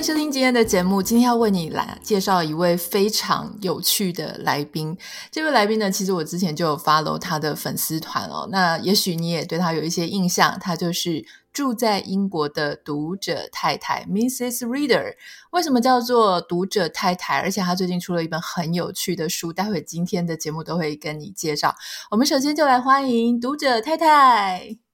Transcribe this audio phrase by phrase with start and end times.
[0.00, 1.02] 迎收听今天的节目。
[1.02, 4.96] 今天要为你来介绍一位非常有趣的来宾。
[5.30, 8.48] 这位来宾呢，其实我之前就有 follow 他的粉丝团哦。
[8.50, 11.24] 那也许你也对他有一些印象，他就是。
[11.52, 14.64] 住在英国的读者太太，Mrs.
[14.66, 15.14] Reader，
[15.50, 17.40] 为什么叫做读者太太？
[17.40, 21.74] 而且他最近出了一本很有趣的书，待会今天的节目都会跟你介绍。
[22.12, 24.89] 我们首先就来欢迎读者太太。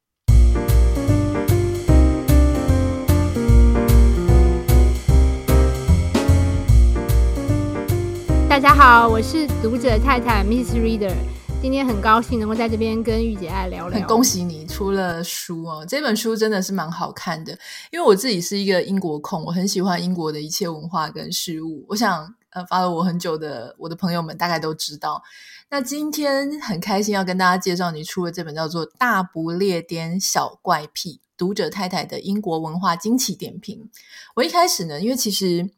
[8.48, 11.12] 大家好，我是读者太太 Miss Reader。
[11.60, 13.98] 今天很高兴能够在这边跟玉姐爱聊聊。
[13.98, 15.84] 很恭喜你出了书哦！
[15.86, 17.52] 这本书真的是蛮好看的，
[17.90, 21.84] 因为我自己是一个英国控，我很喜欢英国的一切文化跟事物。
[21.88, 25.20] 我想，呃，发了我很久的我的朋友们大概都知道。
[25.68, 33.90] 那今天很开心要跟大家介绍你出了这本叫做《大不列颠小怪癖：读者太太的英国文化惊奇点评》。
[34.36, 35.68] 我一开始呢，因为其实。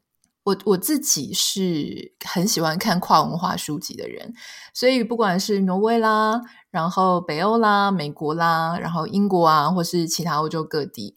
[0.48, 4.32] 我我自己是很喜欢看跨文化书籍的人，
[4.72, 11.14] 所以不管是挪威啦，然后北欧啦、美国啦，然后英国啊，或是其他欧洲各地，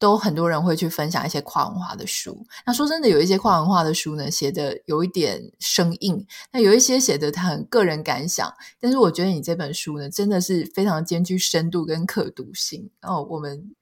[0.00, 2.44] 都很多人会去分享一些跨文化的书。
[2.66, 8.52] 那说真的，有一些跨文化的书呢，写的有一点生硬；那有一些写的他很个人感想。
[8.80, 12.90] 但是我觉得你这本书呢，真的是非常兼具深度跟可读性。
[13.00, 13.74] 然后我们。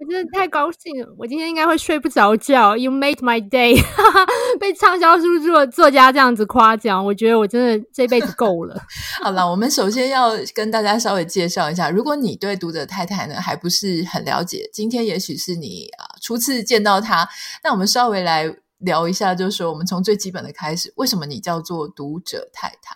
[0.00, 2.76] 我真的太高兴了，我今天应该会睡不着觉。
[2.76, 3.76] You made my day，
[4.60, 8.80] 被畅销书作作家这样子夸奖，我觉得我真的这辈子够了。
[9.20, 17.28] 好了，我们首先要跟大家稍微介绍一下，如果你对读者太太呢还不是很了解，今天也许是你啊初次见到他，
[17.64, 22.94] 那我们稍微来聊一下，就是说我们从最基本的开始，为什么你叫做读者太太？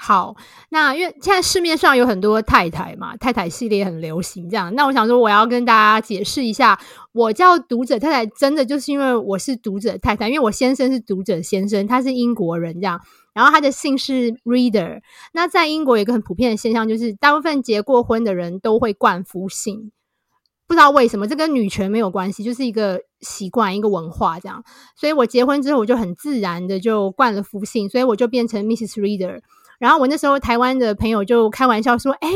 [0.00, 0.36] 好，
[0.68, 4.72] 那因为现在市面上有很多太太嘛，太太系列很流行，这样。
[4.76, 6.78] 那我想说，我要跟大家解释一下，
[7.12, 13.00] 我叫读者太太，真的就是因为我是读者太太，因为我先生是读者先生，他是英国人，这样。
[13.34, 15.00] 然后他的姓是 Reader。
[15.32, 19.90] 那在英国有一个很普遍的现象，就是大部分结过婚的人都会冠夫姓，
[20.68, 24.62] 不知道为什么，这跟女权没有关系，就是一个习惯，一个文化这样。
[24.94, 29.00] 所以我结婚之后，我就很自然的就冠了夫姓，所以我就变成 Mrs.
[29.00, 29.40] Reader。
[29.78, 32.28] 然后我那时候台湾的朋友就开玩笑说：“哎，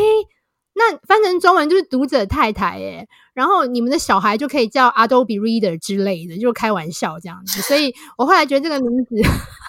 [0.75, 7.61] 那翻成中文就是读者太太哎，然后你们的小孩就可以叫 Adobe Reader 之类的，就开玩笑这样子。
[7.63, 9.17] 所以我后来觉得这个名字，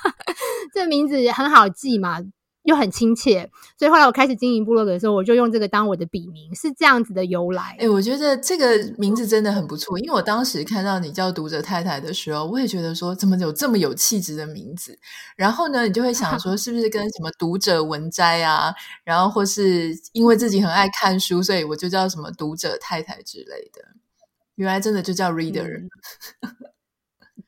[0.73, 2.19] 这个名字很好记嘛。”
[2.63, 7.75] 又很亲切，所以后来我开始经营部落格的时候，我就用这个当我的笔名，是这样子的由来。
[7.77, 14.97] 哎，我觉得这个名字真的很不错，因为我当时看到你叫读者太太的时候，我也觉得说，怎么有这么有气质的名字？
[15.35, 23.81] 然后呢，你就会想说，是不是跟什么读者文摘啊，然后或是因为自己很爱看书，所以我就叫什么读者太太之类的。
[24.55, 25.67] 原来真的就叫 reader。
[25.67, 25.89] 嗯、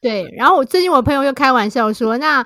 [0.02, 2.46] 对，然后我最近我朋友又开玩笑说，那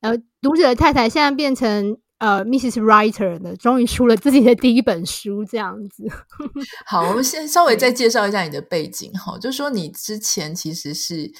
[0.00, 1.96] 呃，读者太太现在变成。
[2.20, 2.80] 呃，Mrs.
[2.80, 6.04] Writer 呢，终于出了自己的第一本书，这样子。
[6.86, 11.32] 好，我们先稍微再介绍一下你的背景哈，就是说你之前其实是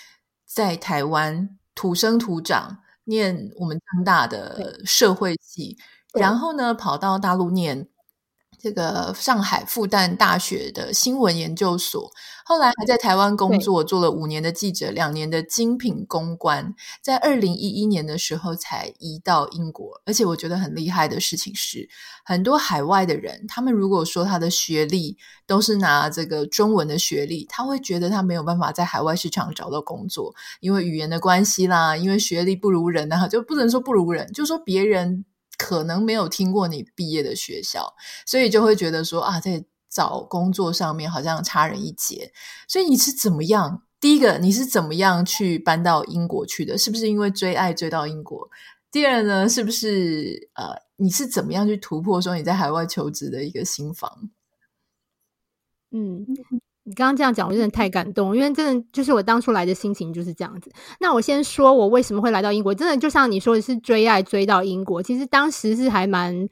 [0.45, 5.77] 在台湾土生土长，念我们成大的社会系，
[6.15, 7.89] 然后呢跑到大陆念。
[8.63, 12.11] 这个上海复旦大学的新闻研究所，
[12.51, 20.03] 后来还在台湾工作，做了五年的记者，两年的精品公关，在二零一一年的时候才移到英国。
[20.05, 21.89] 而且我觉得很厉害的事情是，
[22.25, 25.17] 很多海外的人，他们如果说他的学历
[25.47, 35.25] 都是拿这个中文的学历，他会觉得他没有办法在海外市场找到工作，因为语言的关系啦，因为学历不如人啊， 就不能说不如人，就说别人。
[35.59, 37.93] 可能没有听过你毕业的学校，
[38.25, 42.33] 所以就会觉得说啊，在找工作上面好像差人一截。
[42.69, 43.83] 所以你是怎么样？
[44.01, 46.79] 第一个，你是怎么样去搬到英国去的？
[46.79, 48.49] 是不是因为追爱追到英国？
[48.91, 54.31] 第二呢，是不是呃，你是怎么样去突破说你在海外求职的一个心防？
[55.91, 56.25] 嗯。
[56.83, 60.73] 你刚刚这样讲，我真的太感动，因为真的就是我当初来的心情就是这样子。
[60.99, 62.75] 那我先说，我为什么会来到英国？
[62.75, 66.49] 真的就像你说的是追爱追到英国，其实当时是还蛮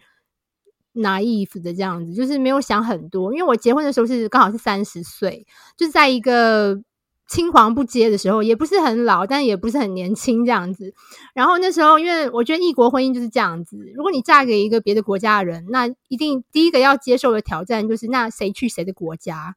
[0.94, 3.32] naive 的这样子，就是没有想很多。
[3.32, 5.46] 因为我结婚的时候是刚好是三十岁，
[5.76, 6.80] 就是在一个
[7.28, 10.94] 青黄不接的时候，也不是很老，但也不是很年轻这样子。
[11.34, 19.56] 然后那时候，因为我觉得异国婚姻就是这样子，如果你嫁给一个别的国家的人，那一定第一个要接受的挑战就是，那谁去谁的国家？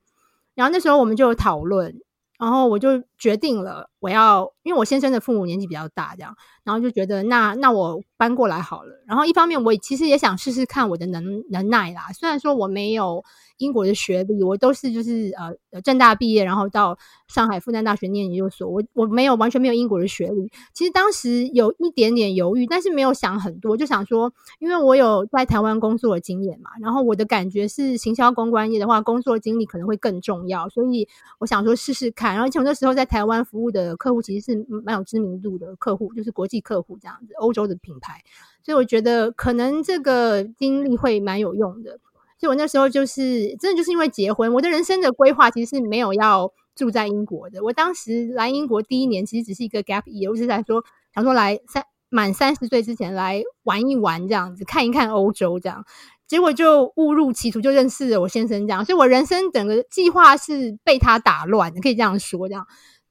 [0.54, 2.02] 然后那时候我们就有讨论，
[2.38, 9.02] 然后我就决定了，我要，因为我先生的父母年纪比较大，这样，然后就觉得那那我搬过来好了。
[9.08, 13.24] 然后一方面我其实也想试试看我的能能耐啦，虽然说我没有。
[13.62, 18.68] 英国的学历，我都是就是呃呃正大毕业，然后到上海复旦大学念研究所。
[18.68, 20.52] 我我没有完全没有英国的学历。
[20.74, 31.08] 其实当时有一点点犹豫，但是没有想很多，就想说，因为我有在台湾工作的经验嘛，然后我的感觉是行销公关业的话，工作经历可能会更重要，所以
[31.38, 32.34] 我想说试试看。
[32.34, 38.22] 然后从那时候在台湾服务的客户其实是蛮有知名度的客户，就是国际客户这样子，欧洲的品牌，
[38.64, 42.00] 所以我觉得可能这个经历会蛮有用的。
[42.40, 47.64] 所以我那时候就是真的就是因为结婚，我的人生的规划其实是没有要住在英国的。
[47.64, 50.84] 我当时来英国第一年其实只是一个 gap year，我是在说
[51.14, 55.86] 想说来三满三十岁之前来玩一玩这样子，看一看欧洲这样。
[56.28, 58.86] 结果就误入歧途，就认识了我先生这样。
[58.86, 62.66] 所以我人生整个计划是被他打乱，可以这样说这样。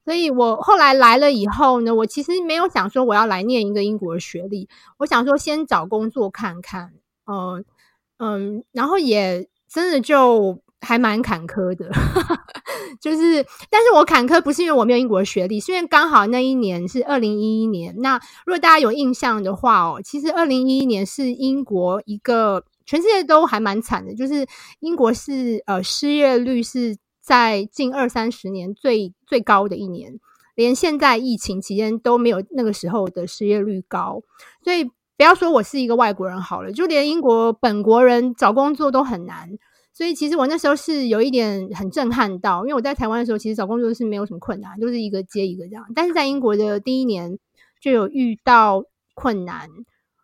[0.05, 4.69] 所以我后来来了以后呢，我其实没有想说我要来念一个英国的学历，
[4.99, 6.93] 我想说先找工作看看，
[7.27, 7.63] 呃。
[8.23, 11.91] 嗯，然后也真的就还蛮坎坷的，
[13.01, 17.95] 就是，但是我坎坷不是因为我没有英国的学历，是因为刚好那一年是二零一一年。
[18.03, 24.47] 那如果大家有印象的话哦，其实二零一一年是英国一个全世界都还蛮惨的，就是
[24.81, 30.19] 英国是呃失业率是在近二三十年最最高的一年，
[30.55, 34.23] 连现在疫情期间都没有那个时候的失业率高，
[34.63, 34.91] 所以。
[35.21, 39.51] 不要说我是一个外国人好了，就连英国本国人找工作都很难，
[39.93, 47.39] 所以其实我那时候是有一点很震撼到，因为我在台湾的时候其实找工作是没有什么困难，就是一个接一个这样，但是在英国的第一年
[47.83, 48.83] 就有遇到
[49.13, 49.69] 困难，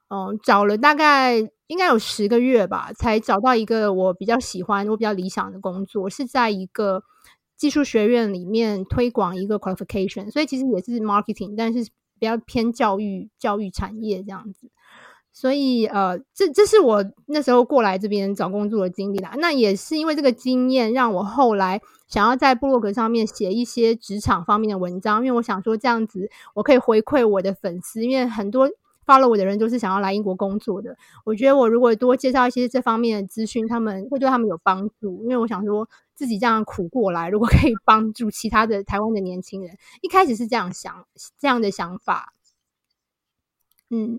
[0.09, 7.03] 嗯，找了大概应该有十个月吧，才找到一个我比较喜欢、我比较理想的工作，是在一个
[7.57, 14.71] 技术学院里面推广一个 qualification，所以其实也是 marketing，但是比较偏教育、教育产业这样子。
[15.33, 19.35] 所以，呃，这这是我那时候过来这边找工作的经历啦。
[19.37, 21.79] 那也是因为这个经验，让我后来
[22.09, 25.19] 想要在部落格上面写一些职场方面的文章。
[25.19, 28.71] 因为我想说，这样子我可以回馈我的粉丝，因为很多
[29.07, 30.97] follow 我的人都是想要来英国工作的。
[31.25, 35.23] 我觉得我如果多介绍一些这方面的资讯，他们会对他们有帮助。
[35.23, 41.07] 因为我想说自己这样苦过来，如果可以帮助其他的台湾的年轻人，一开始是这样想，
[41.39, 42.33] 这样的想法。
[43.89, 44.19] 嗯，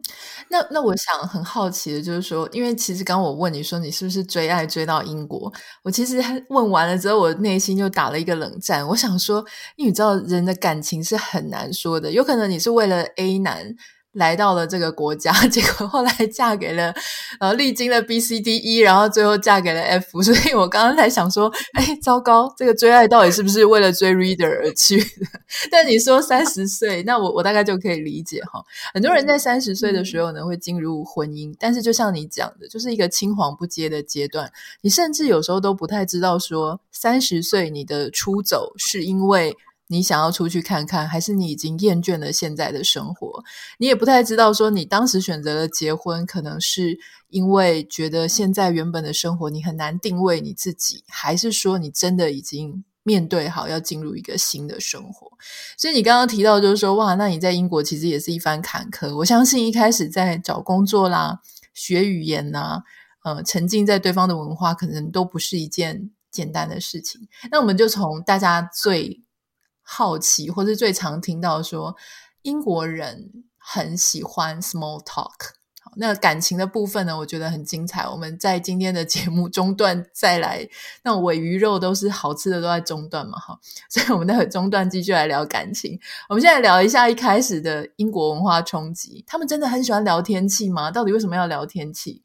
[0.49, 5.51] 那那我想很好奇的就是说，因为其实刚我问你说你是不是追爱追到英国，
[5.83, 8.87] 我其实问完了之后，我内心就打了一个冷战。
[8.87, 9.45] 我想说，
[9.75, 13.75] 因为你知道人的感情是很难说的，有可能你是为了 A 男。
[14.17, 16.93] 来到了这个国家， 结果后来嫁给了，
[17.39, 20.21] 呃，历经了 B、C、D、E，然后最后嫁给了 F。
[20.21, 25.27] 所以我刚刚才想说，哎，糟糕，这个追爱到底是不是为了追 Reader 而去的？
[25.71, 28.61] 但你说三十岁，那我我大概就可以理解哈。
[28.93, 34.51] 很多人在三十岁的时候呢，会进入婚姻，但是就像你讲的，就是一个青黄不接的阶段。
[34.81, 39.55] 你甚至有时候都不太知道说，三十岁你的出走是因为。
[39.89, 43.43] 你想要出去看看，还是你已经厌倦了现在的生活？
[43.77, 46.99] 你也不太知道，说你当时选择了结婚，可能是
[47.29, 55.31] 因为觉得现在原本的生活你很难定位你自己，还是说你真的已经面对好要进入一个新的生活？
[55.77, 59.15] 所以你刚刚提到，就是说，哇，那你在英国其实也是一番坎坷。
[59.15, 61.39] 我相信一开始在找工作啦、
[61.73, 62.83] 学语言呐，
[63.23, 67.29] 呃，沉浸在对方的文化，可能都不是一件简单的事情。
[67.49, 69.21] 那我们就从大家最
[69.89, 71.95] 好奇，或是最常听到说，
[72.41, 75.31] 英国人很喜欢 small talk。
[75.81, 78.05] 好，那感情的部分呢，我觉得很精彩。
[78.05, 80.67] 我们在今天的节目中段再来，
[81.03, 83.57] 那尾鱼肉都是好吃的，都在中段嘛，哈。
[83.89, 85.97] 所以我们待会中段继续来聊感情。
[86.27, 89.23] 我们现在聊一下一开始的英国文化冲击。
[89.25, 90.91] 他们真的很喜欢聊天气吗？
[90.91, 92.21] 到底为什么要聊天气？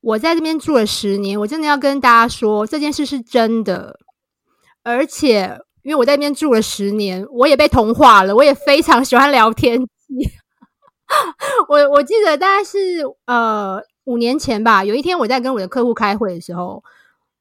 [0.00, 3.98] 我在这边住了十年，我真的要跟大家说，这件事是真的。
[4.82, 8.34] 而且，因为我在那边住了十年，我也被同化了。
[8.34, 9.88] 我也非常喜欢聊天气。
[11.68, 12.78] 我我记得大概是
[13.26, 16.82] 呃五年前吧，有一天我在跟我的客户开会的时候，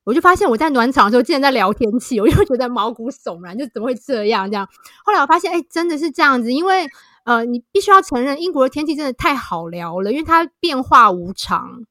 [0.04, 4.50] 我就发现我在暖场的时候竟然在聊天气，我就觉得毛骨悚然，就怎么会这样？
[4.50, 4.68] 这样。
[5.06, 6.88] 后来我发现，哎，真的是这样子，因为
[7.26, 11.84] 呃，你必须要承认，英国的天气真的太好聊了，因为它变化无常。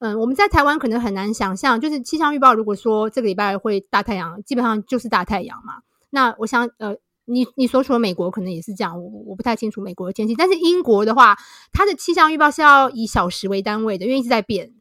[0.00, 5.74] 嗯，我们在台湾可能很难想象，就是气象预报如果说这个礼拜会大太阳，基本上就是大太阳嘛。
[6.10, 10.34] 那我想，呃，你你所处的美国可能也是这样，我我不太清楚美国的天气。
[10.34, 11.36] 但是英国的话，
[11.72, 14.72] 它的气象预报是要以小时为单位的，因为一直在变。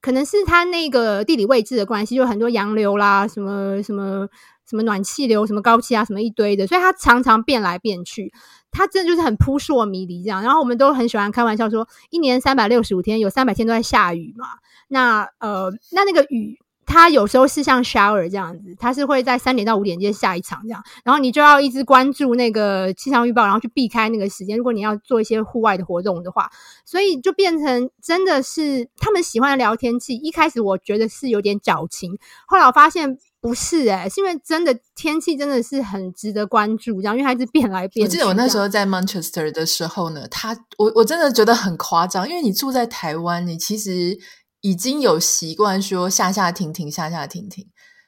[0.00, 4.28] 可能是它那个地理位置的关系，就很多洋流啦，什么什么
[4.68, 8.32] 什么暖气流、什么高气压、什么一堆的，所以它常常变来变去。
[8.70, 10.42] 它真的就是很扑朔迷离这样。
[10.42, 14.46] 然后我们都很喜欢开玩笑说，一年三百六十五天，有三百天都在下雨嘛。
[14.88, 16.58] 那呃，那那个雨。
[16.90, 24.56] 它有时候是像 shower 这样子，它是会在三点到五点间下一场这样，然后你就要一直关注那个气象预报，然后去避开那个时间。
[24.56, 26.50] 如果你要做一些户外的活动的话，
[26.86, 30.14] 所以就变成真的是他们喜欢的聊天气。
[30.14, 38.08] 一开始我觉得是有点矫情，后来我发现不是诶、欸、是因为真的天气真的是很值得关注，这样因为它一直变来变去。
[38.08, 44.18] 我记得我那时候在 Manchester 的时候呢，它我我真的觉得很夸张，因为你住在台湾，你其实。
[44.60, 47.64] 已经有习惯说下下停停下下停停，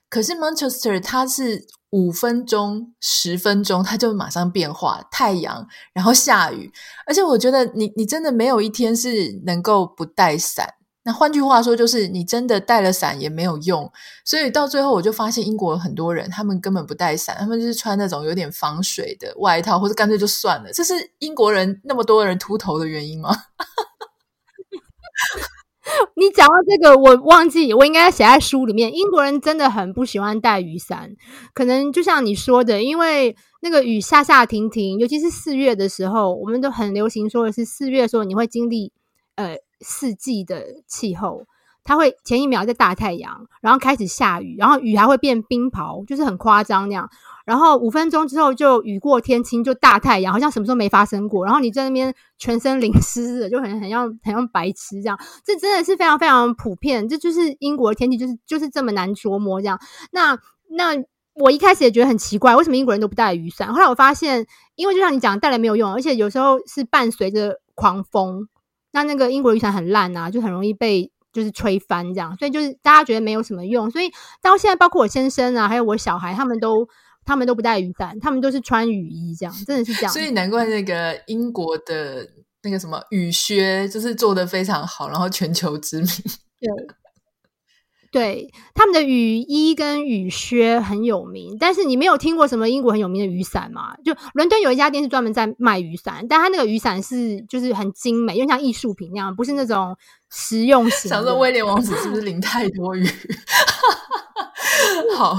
[0.08, 6.72] 可是 Manchester 它是五分钟、十分钟，它就马上变化太阳，然后下雨，
[7.06, 10.74] 而且我觉得你你真的没有一天是能够不带伞。
[11.10, 13.90] 那换句话说，就是你真的带了伞也没有用。
[14.24, 20.70] 所以到最后，我就发现英国很多人他们根本不带伞，他们就是穿那种有点防水的外套，或者干脆就算了。
[20.72, 23.30] 这是英国人那么多人秃头的原因吗？
[26.14, 28.94] 你讲到这个，我忘记我应该写在书里面。
[28.94, 31.10] 英国人真的很不喜欢带雨伞，
[31.52, 38.92] 可能就像你说的，因为那个雨下下停停，尤其是四月的时候，我们都很流行说的是四月的时候你会经历
[39.34, 41.44] 呃四季的气候，
[41.82, 47.08] 它会前一秒在大太阳，然后开始下雨，然后雨还会变冰雹，就是很夸张那样。
[47.46, 51.44] 然后五分钟之后就雨过天晴，就大太阳，好像什么时候没发生过。
[51.44, 55.18] 然后你在那边全身淋湿的，就很很像很像白痴这样。
[55.44, 59.80] 这真的是非常非常普遍，这就是英国的天气，就是就是这么难捉摸这样。
[60.12, 60.94] 那那
[61.34, 63.72] 我一开始也觉得很奇怪，为什么英国人都不带雨伞？
[63.72, 64.46] 后来我发现，
[64.76, 68.46] 因为就像你讲，带来没有用，而且有时候是伴随着狂风，
[68.92, 72.36] 那那个英国雨伞很烂啊，就很容易被就是吹翻这样。
[72.38, 74.10] 所以就是大家觉得没有什么用，所以
[74.42, 76.88] 到现在，包括我先生啊，还有我小孩，他们都。
[77.22, 80.12] 他们都不带雨伞，他们都是穿雨衣，这样真的是这样。
[80.12, 82.26] 所以难怪那个英国的
[82.62, 86.06] 那个什么雨靴，就是做的非常好，然后全球知名。
[86.58, 86.68] 对，
[88.10, 93.94] 对，他们的雨衣跟雨靴很有名，但是你没有听过什么英国很有名的雨伞吗？
[94.04, 99.96] 就伦敦有一家店是专门在卖雨伞，但他那个雨伞是就是很精美，因为像艺术品那样，不是那种
[100.30, 101.08] 实用型。
[101.08, 103.06] 想说威廉王子是不是淋太多雨？
[105.16, 105.36] 好，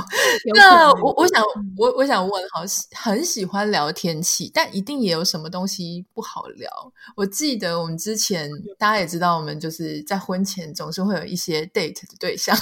[0.55, 1.43] 那我我想
[1.77, 2.61] 我我想问，好
[2.93, 6.69] 很喜欢聊天气，但一定也有什么东西不好聊。
[7.15, 12.55] 我记得我们之前大家也知道，我们就是在婚前总是会有一些 date 的对象。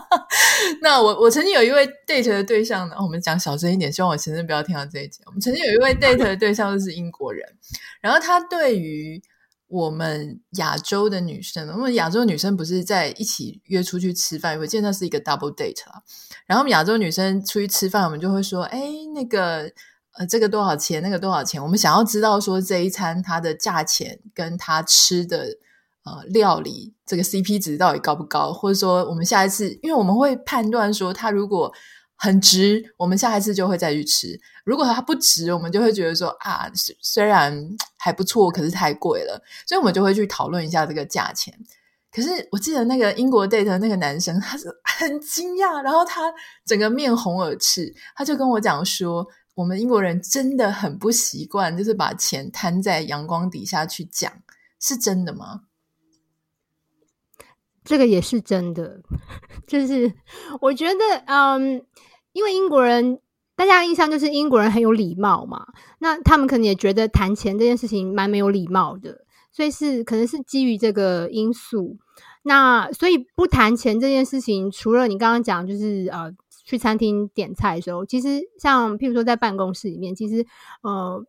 [0.80, 5.20] 那我我曾经有一位 date 的对象呢，我们讲小声一点，希望我先生不要听到这一集。
[5.26, 7.46] 我们曾经有一位 date 的对象就是英国人，
[8.00, 9.22] 然后他对于。
[9.68, 16.02] 我们亚洲的女生，我们亚洲女生不是在一起约出去吃饭，我见到是一个 double date 啦。
[16.46, 18.80] 然后我们亚洲女生出去吃饭，我们就会说：“哎，
[19.14, 19.70] 那个
[20.18, 21.02] 呃，这个多少钱？
[21.02, 25.46] 那个多少钱？”我们想要知道说这一餐它的价钱跟它吃的
[26.04, 31.72] 呃料理这个 CP 值到底高不高，或者说我们下一次，因为我们会判断说他如果。
[32.16, 34.40] 很值，我们下一次就会再去吃。
[34.64, 36.68] 如果它不值，我们就会觉得说啊，
[37.00, 37.54] 虽然
[37.96, 41.56] 还不错，可是太贵了，所以我们就会去讨论一下这个价钱。
[42.10, 46.32] 可是我记得那个英国 date 那个男生，他是很惊讶，然后他
[46.64, 54.32] 整个面红耳赤，他就跟我讲说，我们英国人真的很不习惯，就是把钱摊在阳光底下去讲，
[54.80, 55.62] 是真的吗？
[57.84, 59.00] 这个也是真的，
[59.68, 60.12] 就是
[60.60, 61.86] 我觉得，嗯，
[62.36, 63.18] 因为英国人，
[63.54, 65.66] 大家印象就是英国人很有礼貌嘛，
[66.00, 71.96] 那他们可能也觉得谈钱这件事情蛮没有礼貌的，所以是可能是基于这个因素，
[72.42, 76.30] 那所以不谈钱这件事情，除了你刚刚讲，就是呃，
[76.66, 80.44] 去餐厅点菜的时候，其实像譬如说在办公室里面，其实
[80.82, 81.24] 呃。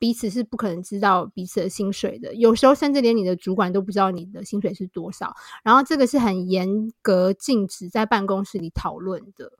[0.00, 5.34] 彼此是不可能知道彼此的薪水的，有时候甚至连你的主管都不知道你的薪水是多少。
[5.64, 9.50] 然后这个是很严格禁止在办公室里讨论的。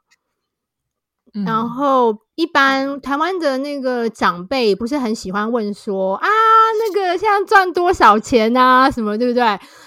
[1.35, 9.43] 嗯、然后一般台湾的那个长辈不是很喜欢问说啊，那个现在赚多少钱啊，什么对不对？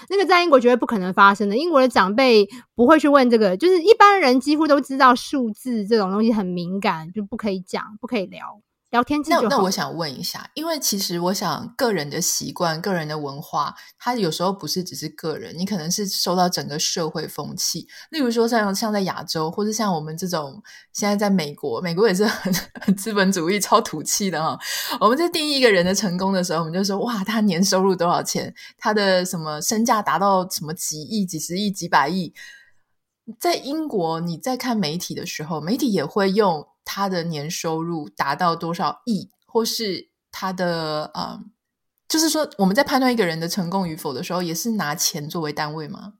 [0.08, 1.56] 那个在英国绝对不可能发生的。
[1.56, 8.60] 英国的长辈不会去问这个，就是一般人几乎都知道数字这种东西很敏感，就不可以讲，不可以聊。
[8.92, 17.88] 聊天记那那我想问一下，因为其实我想个人的习惯、个人的文化，它有时候不是只是个人，你可能是受到整个社会风气。
[18.10, 24.58] 例如说像像在亚洲，或者像我们这种现在在美国，美国也是很 很资本主义、超土气的哈。
[25.00, 32.34] 我们在定义一个人的成功的时候，我们就说哇，他年收入多少钱，他的什么身价达到什么几亿、几十亿、几百亿。
[33.40, 41.50] 在英国，你在看媒体的时候，媒体也会用他的年收入达到多少亿，或是他的、嗯，
[42.08, 46.14] 就是说我们在判断一个人的成功与否的时候，也是拿钱作为单位吗？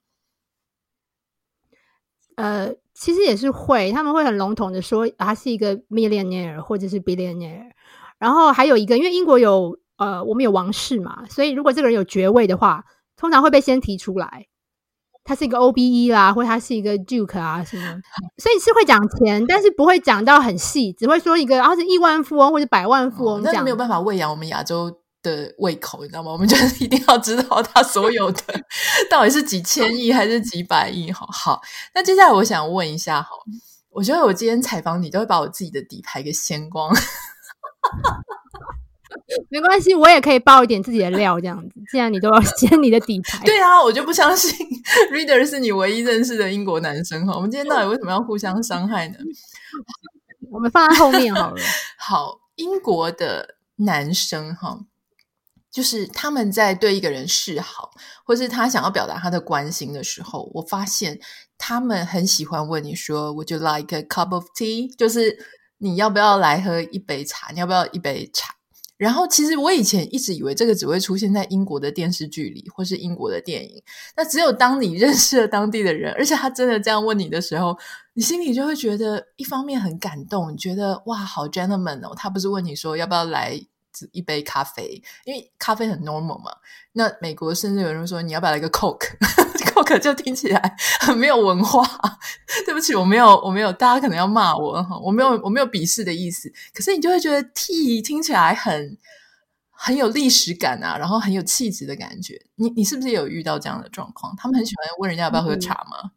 [2.36, 7.70] 呃，其实也是会，他们会很笼统的说他是一个 millionaire 或者是 billionaire，
[8.18, 12.84] 然后还有一个，因为英国有呃，我们有王室嘛，所以如果这个人有爵位的话，
[13.16, 14.48] 通常会被先提出来，
[15.24, 17.82] 他是一个 OBE 啦，或者他是一个 Duke 啊什么，
[18.38, 24.90] 所以是会讲钱，但是不会讲到很细，只会说一个，然后是亿万富翁或者百万富翁，那、哦、没有办法喂养我们亚洲
[25.22, 26.32] 的胃口，你知道吗？
[26.32, 28.42] 我们就是一定要知道他所有的
[29.08, 31.12] 到底是几千亿还是几百亿。
[31.12, 31.60] 好， 好，
[31.94, 33.30] 那接下来我想问一下，哈，
[33.90, 36.92] 我觉得我今天采访你都会把我自己的底牌给掀光。
[39.48, 41.80] 没关系，我也可以爆一点自己的料，这样子。
[41.90, 44.52] 既然你都要 掀你的底牌，对啊，我就不相信
[45.10, 47.34] Reader 是你唯一认识的英国男生哈。
[47.34, 49.16] 我们今天到底为什么要互相伤害呢？
[50.50, 51.56] 我们放在后面好了。
[51.98, 54.80] 好，英国的男生哈。
[55.70, 57.92] 就是他们在对一个人示好，
[58.26, 61.18] 或是他想要表达他的关心的时候，我发现
[61.56, 65.34] 他们很喜欢问你说：“Would you like a cup of tea？” 就是
[65.78, 67.50] 你要不要来喝一杯茶？
[67.52, 68.54] 你要不要一杯茶？
[69.02, 73.82] 然后，其实我以前一直以为这个只会出现在英国的电视剧里，或是英国的电影。
[74.16, 77.76] 那只有当你 认识了当地的人，而且他真的这样问你的时候，
[78.14, 83.60] 你心里就会觉得一方面很感动，你觉得哇，好 gentleman 哦，他不是问你说要不要来。
[84.12, 86.50] 一杯咖啡，因为咖啡很 normal 嘛。
[86.92, 89.06] 那美国甚至有人说，你要不要来个 Coke
[89.84, 91.82] Coke？Coke 就听起来很没有文化。
[92.64, 96.52] 对不起，我没有，我没有，大家可能要骂我哈，我没有，我没有鄙视的意思。
[96.74, 98.96] 可是你就会觉得 tea 听起来很
[99.70, 102.40] 很有历史感啊，然后很有气质的感觉。
[102.56, 104.34] 你你是不是也有遇到这样的状况？
[104.36, 106.12] 他们很喜欢问人家要不要喝茶吗？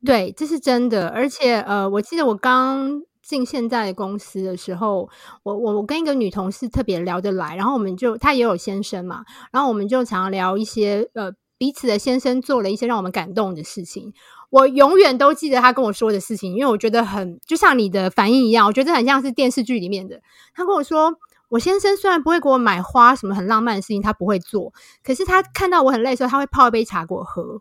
[0.00, 1.08] 嗯、对，这是真的。
[1.08, 3.02] 而且呃，我记得我刚。
[3.20, 5.06] 进现在的公司的时候，
[5.42, 14.14] 我我我跟一个女同事特别聊得来，然后我们就她也有先生嘛，然后我们就常聊一些呃彼此的先生做了一些让我们感动的事情。
[14.50, 20.22] 我永远都记得他跟我说的事情，因为我觉得很就像你的反应一样，我觉得很像是电视剧里面的。
[20.54, 21.12] 他跟我说，
[21.48, 24.72] 我先生虽然不会给我买花，什么很浪漫的事情他不会做，
[25.04, 27.60] 可是他看到我很累的时候，他会泡一杯茶给我喝。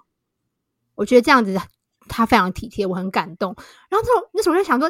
[0.95, 1.59] 我觉得这样子
[2.07, 3.55] 他非常体贴，我很感动。
[3.89, 4.89] 然后之后那时候我就想说。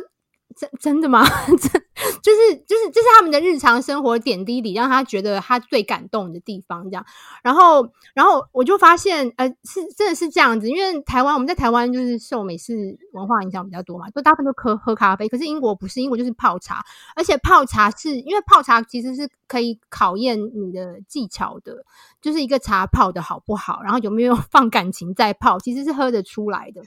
[0.55, 1.23] 真真的吗？
[1.47, 1.83] 真
[2.21, 6.83] 就是就是这是他们的日常生活点滴里，让他觉得他最感动的地方。
[6.85, 7.05] 这样，
[7.43, 10.69] 然后然后我就发现，呃，是真的是这样子。
[10.69, 15.27] 因为台湾我们在台湾就是受美式文化影响比较多嘛，就大部分都喝喝咖啡。
[15.27, 16.83] 可是英国不是，英国就是泡茶，
[17.15, 21.83] 而且泡茶是因为泡茶其实是可以考验你的技巧的，
[22.21, 26.81] 就是一个茶泡的好不好，然后有没有 放感情在泡，其实是喝得出来的。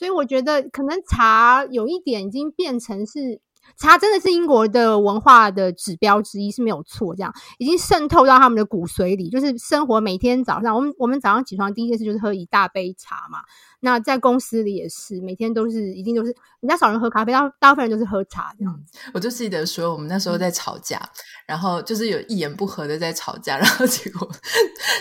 [0.00, 3.38] 所以我觉得，可能茶有一点已经变成是
[3.76, 7.14] 茶，真的是英国的文化的指标之一，是没有错。
[7.14, 13.38] 这样已经渗透到他们的骨髓里，就是生活每天早上，我们我们早上起床第一件事就是喝一大杯茶嘛。
[13.82, 18.98] 那在公司里也是，每天都是一定都是人家少人喝咖啡，大大部分人都是喝茶这样子。
[19.14, 21.08] 我就记得说，我们那时候在吵架，嗯、
[21.46, 24.30] 然后就是有一言不合的在吵架， 然后结果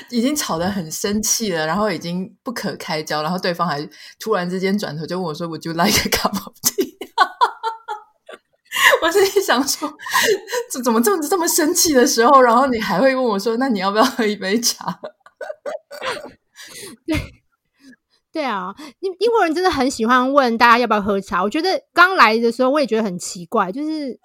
[0.09, 3.85] 已经吵得很生气了，然后已经不可开交，然后对方还
[4.17, 6.88] 突然之间转头就问我说：“Would you like a cup of tea？”
[9.01, 9.91] 我心里想说，
[10.83, 14.99] 怎么这么这么生气的时候，然后你还会问我说：“那你要不要喝一杯茶？”
[17.05, 17.19] 对。
[18.31, 21.41] 对啊，英英国人真的很喜欢问大家要不要喝茶。
[21.41, 24.19] 我觉得刚来的时候我也觉得很奇怪，就是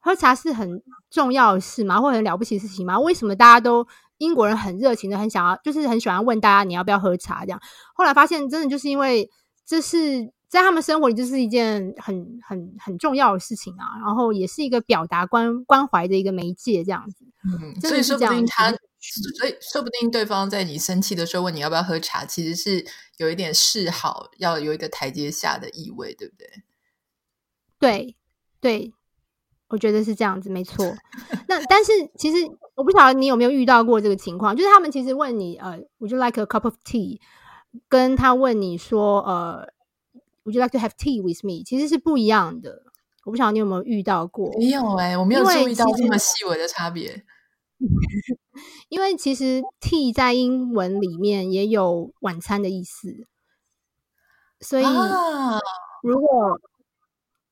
[0.00, 2.00] 喝茶是很重要的事吗？
[2.00, 2.98] 或很了不起的事情吗？
[2.98, 7.60] 为什么大家都英国人很热情的，很想要，就是很喜欢问大家你要不要喝茶这样。
[7.94, 9.28] 后来发现，真的就是因为
[9.66, 17.26] 这是在他们生活里就是一件很很很重要的事情啊，然后也是一个表达关关怀的一个媒介这样子。
[17.44, 18.70] 嗯，所以说不定他。
[18.70, 22.86] 所以，说不定对方在你生气的时候问你要不要喝茶，其实是
[23.18, 26.48] 有一点示好，要有一个台阶下的意味，对不对？
[27.78, 28.16] 对，
[28.60, 28.94] 对，
[29.68, 30.94] 我觉得是这样子，没错。
[31.48, 37.20] 那但是其实我不晓得你有没有遇到过这个情况，就是他们其实问你呃，Would you like a cup of tea？
[37.90, 39.68] 跟他问你说呃
[40.44, 41.62] ，Would you like to have tea with me？
[41.64, 42.82] 其实是不一样的。
[43.24, 44.52] 我不晓得你有没有遇到过？
[44.58, 47.24] 没有哎、欸，我没有注意到这么细微的差别。
[48.88, 53.26] 因为其实 tea 在英文里面也有晚餐的意思，
[54.60, 54.84] 所以
[56.02, 56.60] 如果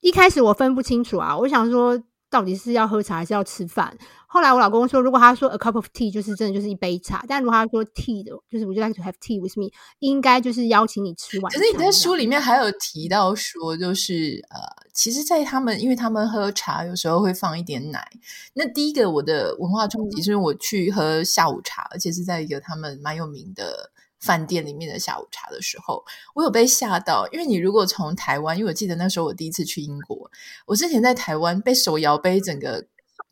[0.00, 3.94] 一开始我分不清楚啊，我想说到底是要喝茶还是要吃饭。
[4.26, 11.60] 后来我老公说，如果他说 a cup of tea 就是真的就是一杯茶，但如果他说 tea 的，就是 would you like to have tea with me，应该就是邀请你吃晚餐。
[11.60, 14.58] 可是你在书里面还有提到说，就是呃，
[14.94, 18.10] 其实，在他们因为他们喝茶有时候会放一点奶。
[18.54, 23.90] 那第一个我的文化冲击是因为我去喝下午茶，而且是在一个他们蛮有名的
[24.22, 26.02] 饭店里面的下午茶的时候，
[26.34, 27.28] 我有被吓到。
[27.32, 30.30] 因为你如果从台湾，因为我记得那时候我第一次去英国，
[30.66, 32.86] 我之前在台湾被手摇杯整个。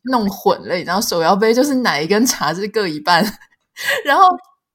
[0.05, 3.23] 弄混了，然后手摇杯就是奶跟茶是各一半，
[4.03, 4.23] 然后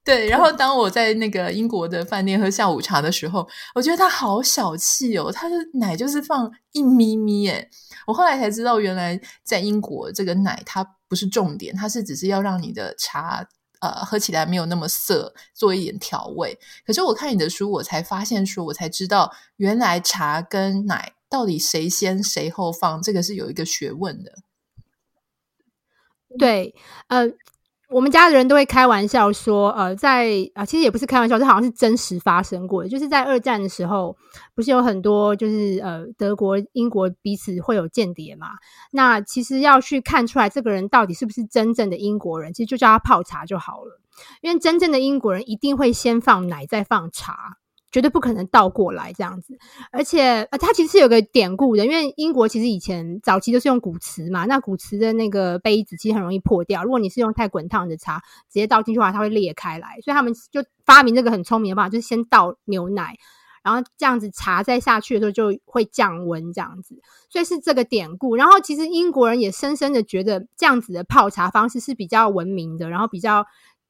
[0.05, 7.69] 对，然后当我在那个英国的饭店喝下午茶的时候，我觉得他好小气哦，他的奶就是放一咪咪诶，
[8.07, 13.45] 我后来才知道，原来在英国这个奶它不是重点，它是只是要让你的茶
[13.81, 16.59] 呃喝起来没有那么涩，做一点调味。
[16.85, 24.33] 可是我看你的书，我才发现说，我才知道原来茶跟奶到底谁先谁后放，这个是有一个学问的。
[26.39, 26.75] 对，
[27.09, 27.27] 呃，
[27.89, 32.89] 我们家的人都会开玩笑说，呃，在啊、其实也不是开玩笑，这好像是真实发生过的。
[32.89, 34.17] 就是在二战的时候，
[34.57, 38.49] 不是有很多就是呃，德国、英国彼此会有间谍嘛？
[38.91, 44.01] 那其实要去看出来这个人到底是不是真正的英国人，其实就叫他泡茶就好了。
[44.41, 47.59] 因为真正的英国人一定会先放奶，再放茶。
[47.93, 49.57] 绝对不可能倒过来这样子，
[49.91, 58.19] 而且呃，它其实是有个典故的，因为英国其实以前早期都是用古瓷嘛，那古瓷的那个杯子其实很容易破掉，如果你是用太滚烫的茶
[58.51, 63.17] 直接倒进去的话，它会裂开来，所以他们就发明这个很聪明的办法，就是先倒牛奶，
[63.63, 68.37] 然后这样子茶再下去的时候就会降温这样子，所以是这个典故。
[68.37, 73.47] 然后其实英国人也深深的觉得这样子的泡茶方式是比较文明的，然后比较。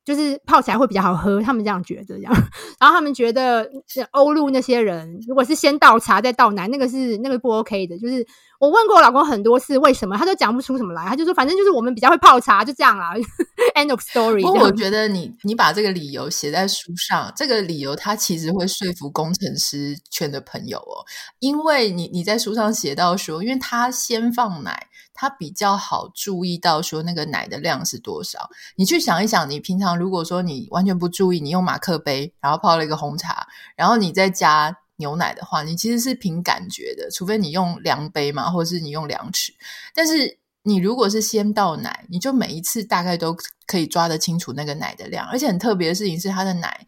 [0.07, 2.33] 就是泡起来会比较好喝，他们这样觉得，这样。
[2.79, 3.69] 然后他们觉得
[4.13, 7.99] 欧陆那些人，如果是先倒茶再倒奶，那个是那个不 OK 的。
[7.99, 8.25] 就是
[8.61, 11.05] 我问过我老公很多次为什么，他都讲不出什么来。
[11.07, 13.15] 他就说反正就是我们比较会泡茶，就这样啊。
[13.75, 14.43] End of story。
[14.43, 21.03] 不过我觉得你你把这个理由写在书上，这个理由他其实会说服工程师圈的朋友哦，
[21.41, 24.87] 因为你你在书上写到说，因为他先放奶。
[25.17, 28.49] 它比较好注意到说那个奶的量是多少。
[28.77, 39.53] 你去想一想，你平常如果说你完全不注意，你用马克杯然后泡了一个红茶，然后你再加牛奶的话，你其实是凭感觉的，除非你用量杯嘛，或者是你用量尺。
[39.95, 46.87] 但是你如果是先倒奶，你就每一次大概都可以抓得清楚那个奶的量，而且很特别的事情是它的奶。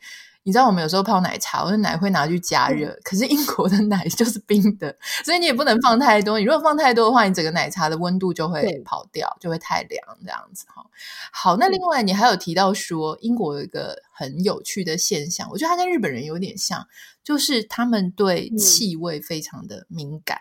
[0.49, 6.39] 你知道我们有时候泡奶茶，我的奶会拿去加热，可是英国的奶就是冰的，所以你也不能放太多。
[6.39, 10.83] 你如果放太多的话，你整个奶茶的温度就会跑掉，就会太凉这样子哈。
[11.31, 16.87] 好，那另外你还有提到说，英国有一个很有趣的现象，我觉得它跟日本人有点像，
[17.23, 20.41] 就是他们对气味非常的敏感。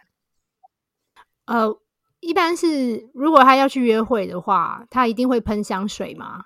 [1.47, 1.79] 嗯、呃，
[2.21, 6.45] 一般是如果他要去约会的话，他一定会喷香水吗？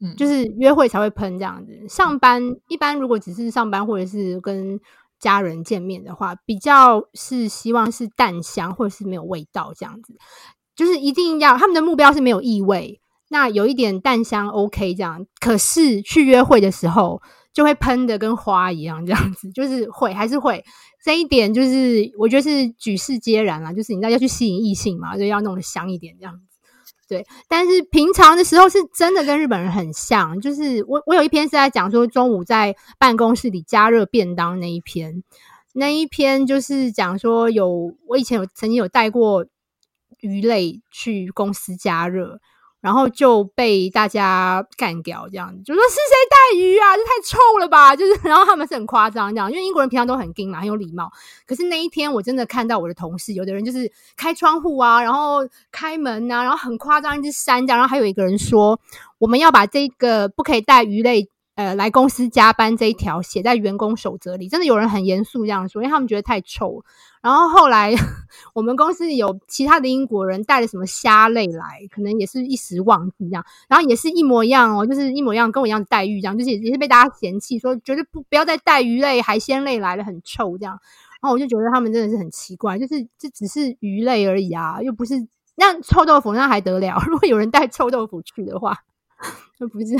[0.00, 1.72] 嗯，就是约会才会喷这样子。
[1.88, 4.78] 上班一般如果只是上班或者是跟
[5.18, 10.14] 家人见面的话，比较是希望是淡香或者是没有味道这样子。
[10.74, 15.26] 就是一定要他们的目标是没有异味，那有一点淡香 OK 这样。
[15.40, 17.22] 可是去约会的时候
[17.54, 20.62] 就会喷的跟花一样这样子，就是会还是会
[21.02, 26.34] 这一点就是我觉得是举世皆然啦，就是你知道要去吸引异性嘛，就要弄得香一点这样。
[27.08, 30.40] 对，但是平常的时候是真的跟日本人很像。
[30.40, 35.22] 就是我我有一篇是在讲说中午在办公室里加热便当那一篇，
[35.72, 39.46] 那一篇就是讲说有我以前有曾经有带过
[40.20, 42.40] 鱼类去公司加热。
[42.80, 46.96] 然后就被大家干掉，这样子就说是谁带鱼啊？
[46.96, 47.96] 这太臭了吧！
[47.96, 51.10] 就是，然后他们是很夸张这样，因为英国人平常都很硬嘛，很有礼貌。
[51.46, 58.78] 可是那一天我真的看到我的同事，有的人就是开窗户啊，然后开门啊，然后很夸张一只山这样，然后还有一个人说
[59.18, 61.28] 我们要把这个不可以带鱼类。
[61.56, 66.84] 呃，来公司加班这一条写在员工守则里，真的有人很严肃这样说，因为他们觉得太臭。
[67.22, 67.94] 然后后来
[68.54, 80.78] 我们公司有其他的英国人带了什么虾类来，可能也是一时忘记这样，然后也是一模一样哦，就是一模一样，跟我一样的待遇这样，就是也是被大家嫌弃，说绝对不不要再带鱼类、海鲜类来了，很臭这样。
[81.22, 85.14] 然后我就觉得他们真的是很奇怪，就是这只是鱼类而已啊，又不是
[85.56, 87.02] 那臭豆腐那还得了？
[87.08, 88.76] 如果有人带臭豆腐去的话，
[89.58, 89.96] 那不是。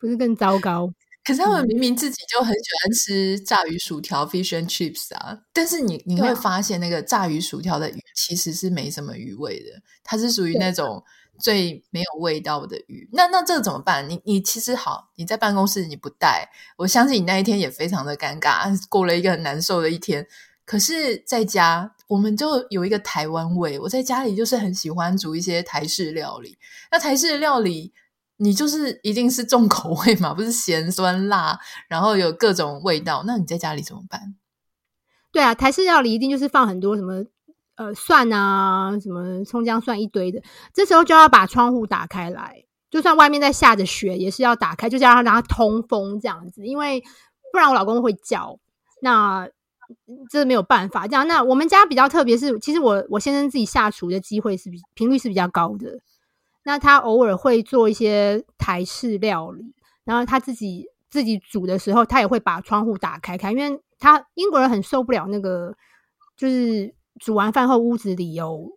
[0.00, 0.92] 不是更糟糕？
[1.24, 11.04] 可是他们明明自己就很喜欢吃炸鱼薯条 （fish and chips） 啊，但是你你会发现那个炸鱼薯条的鱼其实是没什么鱼味的，它是属于那种
[11.38, 13.06] 最没有味道的鱼。
[13.12, 14.08] 那那这个怎么办？
[14.08, 20.26] 你你其实好，你在办公室你不带，我相信你那一天也非常的尴尬，过了一个很难受的一天。
[20.64, 23.78] 可是在家我们就有一个台湾味。
[23.80, 26.56] 我在家里就是很喜欢煮一些台式料理。
[26.90, 27.92] 那台式料理，
[28.38, 33.24] 你就是一定是重口味嘛，不是咸酸辣，然后有各种味道。
[33.26, 34.36] 那你在家里怎么办？
[35.30, 37.24] 对啊，台式料理一定就是放很多什么
[37.76, 40.40] 呃蒜啊，什么葱姜蒜一堆的。
[40.72, 47.02] 这时候就要把窗户打开来，就算外面在下着雪，也是要打开，就是要让它通风这样子，因为
[47.52, 48.58] 不然我老公会叫。
[49.02, 49.48] 那
[50.30, 51.26] 这没有办法，这样。
[51.26, 55.98] 那我们家比较特别是，其实我我先生自己下厨的机会是比频率是比较高的。
[56.64, 65.74] 那他偶尔会做一些台式料理，然后他自己自己煮的时候，他也会把窗户打开开，因为他英国人很受不了那个，
[66.36, 68.70] 就是煮完饭后屋子里有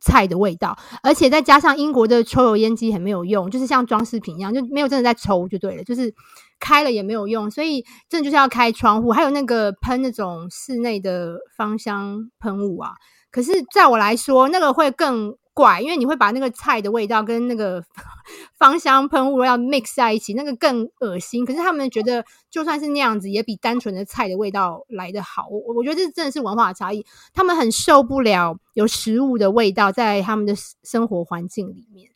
[0.00, 6.14] 菜的味道，而且再加上英国的抽油烟机很没有用，就是像装饰品一样，就没有真的在抽就对了，就是。
[6.60, 12.94] 开了也没有用，所以真的就是要开窗户，还有那个喷那种室内的芳香喷雾啊。
[13.30, 17.82] 可是，在我来说，那个会更怪，因为你会把那个菜的味道跟那个
[18.56, 21.44] 芳香喷雾要 mix 在一起，那个更恶心。
[21.44, 25.48] 可是他们觉得，就算是那样子，也比单纯的菜的味道来的好。
[25.48, 32.08] 我我觉得这真的是文化差异，他们很受不了有食物的味道在他们的生活环境里面，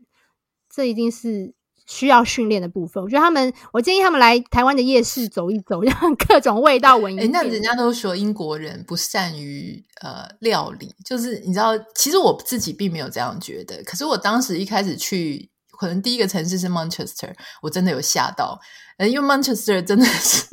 [0.70, 1.54] 这一定是。
[1.92, 7.30] 需要训练的部分，我觉得他们，我建议他们来台湾的夜市走一走， 让各种味道闻一闻。
[7.30, 13.82] 那人家都说英国人不善于呃料理，就是你知道，其实我自己并没有这样觉得。
[13.84, 15.50] 可是我当时一开始去，
[15.82, 18.58] 可能第一个城市是 Manchester，我真的有吓到。
[18.98, 20.46] 因为 Manchester 真的是，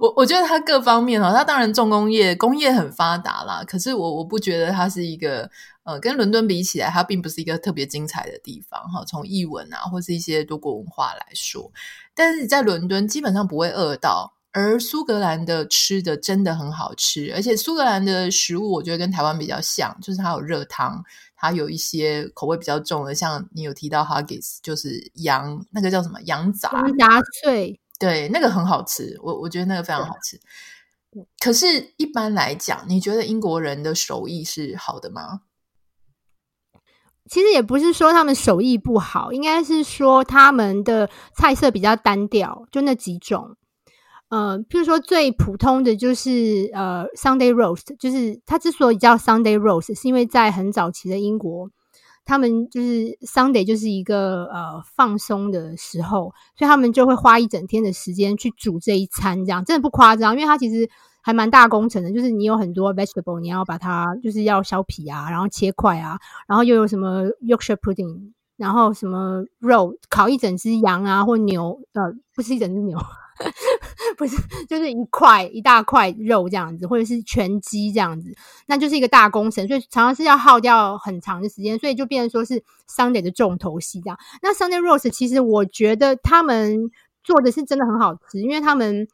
[0.00, 5.50] 我我觉得它各方面哦，它当然重工业工业很发达啦，可是我我不觉得它是一个。
[5.86, 9.04] 呃，跟伦敦比起来，它并不是一个特别精彩的地方哈。
[9.04, 11.70] 从译文啊，或是一些多国文化来说，
[12.12, 14.32] 但是在伦敦基本上不会饿到。
[14.50, 21.04] 而苏格兰的吃的真的很好吃，而且苏格兰的食物我觉得跟台湾比较像，就是它有热汤，
[21.36, 30.40] 它有一些口味比较重的，像你有提到 Haggis，就是羊那个叫什么羊杂，羊杂碎，对，那个很好吃，我我觉得那个非常好吃。
[31.40, 35.42] 可是，一般来讲，你觉得英国人的手艺是好的吗？
[37.28, 43.56] 其实也不是说他们手艺不好，应该是说他们的菜色比较单调，就那几种。
[44.28, 51.70] 呃，譬如说最普通的就是呃 Sunday roast，就是它之所以叫 Sunday roast，是因为在很早期的英国，
[52.24, 60.88] 他们就是 Sunday 就是一个呃放松的时候，所以他们就会花一整天的时间去煮这一餐，这样真的不夸张，因为它其实。
[61.22, 72.96] 还蛮大工程的，就是你有很多 vegetable，你要把它就是要削皮啊，然后切块啊，然后又有什么 Yorkshire pudding，然后什么肉烤一整只羊啊或牛，呃，不是一整只牛，
[74.16, 74.36] 不是，
[74.68, 78.34] 就是一块一大块肉这样子，或者是全鸡这样子，
[78.66, 84.18] 那就是一个大工程，所以常常是要耗掉很长的时间，所以就变成说是 Sunday 的重头戏这样。
[84.42, 86.90] 那 Sunday roast 其实我觉得他们
[87.24, 89.08] 做的是真的很好吃，因为他们。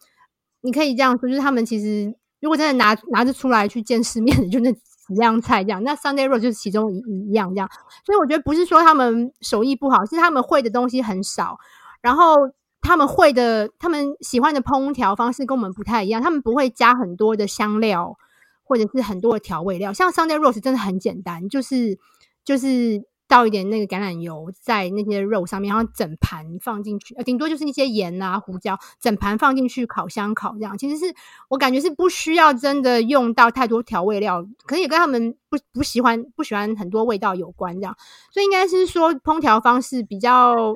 [0.65, 4.81] 你可以这样说，就是他们其实如果真的拿拿着出来去见世面，就那几
[5.21, 5.83] 样菜这样。
[5.83, 7.69] 那 Sunday roast 就是其中一一样这样。
[8.07, 11.59] 所以我觉得不是说他们手艺不好，是他们会的东西很少，
[12.01, 12.37] 然后
[12.83, 16.21] 他们会的、他们喜欢的烹调方式跟我们不太一样。
[16.21, 18.19] 他们不会加很多的香料，
[18.65, 19.93] 或者是很多的调味料。
[19.95, 21.99] 像 Sunday roast 真的很简单，就是
[22.45, 23.05] 就是。
[23.29, 30.77] 倒一点那个橄榄油在那些肉上面，然后整盘放进去，呃，顶多就是一些盐啊、胡椒，整盘放进去烤箱烤这样。
[30.77, 31.15] 其实是
[31.49, 37.97] 我感觉是不需要真的用到太多调味料，可能也跟他们不不喜欢不喜欢很多味道有关这样。
[38.31, 40.75] 所以应该是说烹调方式比较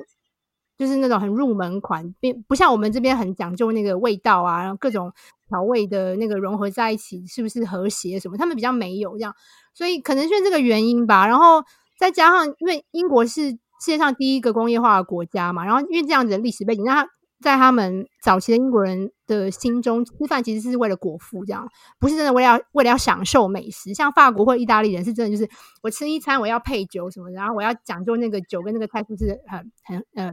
[0.77, 5.11] 就是那种很入门款，并不像我们这边很讲究那个味道啊，然后各种
[5.49, 9.33] 调味的那个融合在一起是不是和谐什么，他们比较没有这样。
[9.73, 11.63] 所以可能是这个原因吧，然后。
[11.99, 17.09] 再加上，因为英国是世界上第一个工业化的国家嘛，然后因为这样子的历史背景，那他
[17.41, 23.95] 在他们早期的英国人的心中，吃饭其实是为了果腹，这样不是真的为了要为了要享受美食。
[23.95, 25.49] 像法国或意大利人是真的就是
[25.81, 30.31] 我吃一餐我要配酒什么，然后我要讲究那个酒跟那个菜是不是很很呃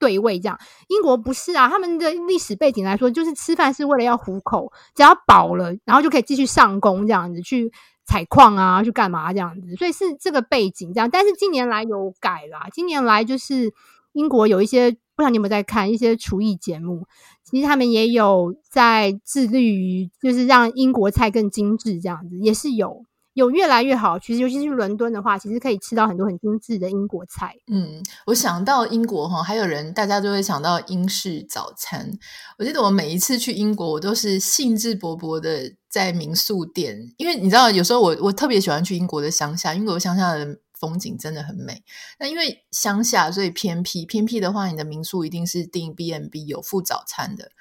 [0.00, 0.58] 对味这样。
[0.88, 7.70] 英国不是啊，他们的历史背景来说，就是吃饭是为了要糊口，只要饱了，然后就可以继续上工这样子去。
[8.06, 9.76] 采矿啊，去干嘛这样子？
[9.76, 11.08] 所以是这个背景这样。
[11.08, 13.72] 但是近年来有改啦，近年来就是
[14.14, 17.06] 英国有一些，不知道你有没有在看一些厨艺节目？
[17.44, 23.04] 其实他们也有在致力于，就是让英国菜更精致这样子，也是有。
[23.34, 24.18] 有越来越好。
[24.18, 27.54] 其实，尤其是伦敦的话，其实可以吃到很多很精致的英国菜。
[27.70, 32.10] 嗯，我想到英国哈，还有人大家就会想到英式早餐。
[32.58, 41.82] 我记得我每一次去英国，我都是兴致勃勃的在民宿店，因为你知道，有时候我我特别喜欢去英国的乡下，英国乡下的风景真的很美。
[42.18, 47.52] 那因为乡下，所以偏僻，偏僻的话，你的民宿一定是订 B&B 有附早餐的。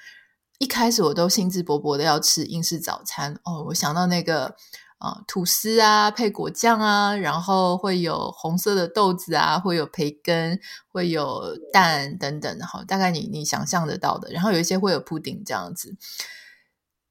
[0.58, 4.55] 一开始我都兴致勃勃的要吃英式早餐哦，我想到那个、
[4.99, 10.59] 呃、吐司啊配果酱啊，然后会有红色的豆子啊，会有培根，
[10.89, 15.95] 会有蛋等等，好，大概你你想象得到的，然后有一些会有布丁这样子。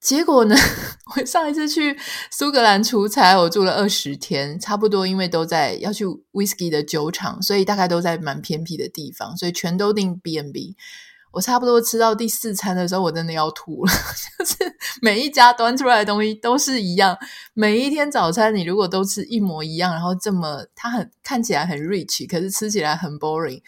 [0.01, 0.55] 结果呢，
[1.17, 1.99] 我上一次去
[2.31, 10.77] 苏格兰出差，我住了二十天，差不多因为都在要去 whisky 的酒厂，所以大概都在蛮偏僻的地方，所以全都订 B&B。
[11.33, 13.93] 我差不多吃到第四餐的时候，我真的要吐了。
[14.39, 17.17] 就是每一家端出来的东西都是一样，
[17.55, 23.63] 每一天早餐你如果都吃一模一样，然后这么它很看起来很 rich，可是吃起来很 boring，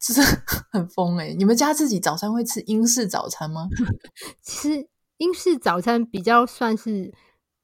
[0.00, 0.20] 就是
[0.70, 3.68] 很疯诶、欸、你们家自己早餐会吃英式早餐吗？
[4.42, 7.12] 其实英式早餐比较算是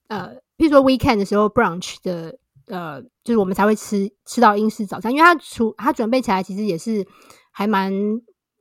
[0.08, 7.06] 呃，譬如说 weekend 的时候 brunch 的呃，就是我们才会吃吃到英式早餐，因为它出它准备起来其实也是
[7.50, 7.92] 还蛮。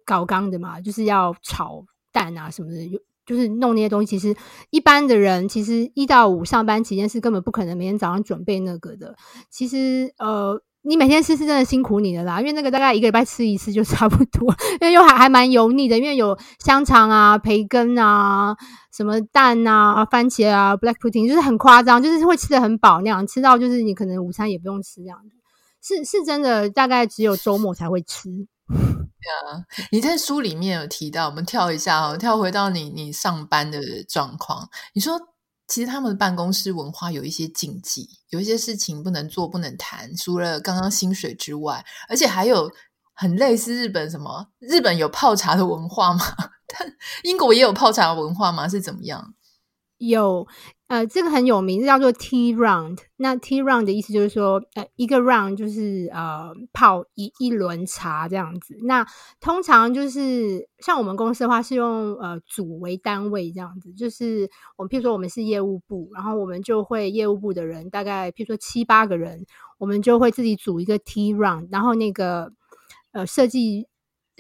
[0.04, 4.20] 搞刚的嘛，就是要炒蛋啊什么的，就是弄那些东西。
[4.20, 4.36] 其实
[4.70, 9.15] 一般的人，其实一到五上班期间是根本不可能每天早上准备那个的。
[9.50, 18.56] 其实呃，你每天吃是真的辛苦你的啦，因为那个大概一个礼拜吃一次就差不多，因为又还还蛮油腻的，因为有香肠啊、培根啊、
[18.91, 25.36] 什么蛋啊、番茄啊、black pudding，就是很夸张，就是会吃的很饱那样，吃到就是你可能午餐也不用吃这样子，
[25.82, 28.30] 是是真的，大概只有周末才会吃。
[28.72, 34.70] 对啊，你在书里面有提到，我们跳一下哦，跳回到你你上班的状况。
[34.94, 35.20] 你说，
[35.68, 42.72] 其实他们的办公室文化有一些禁忌，有一些事情不能做、不能谈，除了刚刚薪水之外，而且还有
[43.14, 44.48] 很类似日本什么？
[44.60, 46.26] 日本有泡茶的文化吗？
[47.24, 48.68] 英国也有泡茶文化吗？
[48.68, 49.36] 是怎么样？
[49.98, 50.48] 有。
[50.92, 52.98] 呃，这个很有名，叫做 T round。
[53.16, 58.76] 那 T round 的意思就是说，呃，一个 round 就是呃泡一一轮茶这样子。
[58.84, 59.08] 那
[59.40, 63.94] 通常就是像我们公司的话，是用呃组为单位这样子。
[63.94, 69.46] 就是我们譬如说我们是业务部，然后我们就会业务部的人大概譬如说七八个人，
[69.78, 72.52] 我们就会自己组一个 T round，然后那个
[73.14, 73.88] 呃设计。